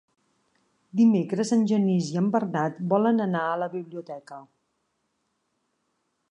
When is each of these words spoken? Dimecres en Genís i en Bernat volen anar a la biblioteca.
Dimecres 1.01 1.51
en 1.57 1.65
Genís 1.73 2.09
i 2.15 2.17
en 2.23 2.31
Bernat 2.37 2.81
volen 2.95 3.23
anar 3.29 3.45
a 3.51 3.61
la 3.65 3.69
biblioteca. 3.77 4.43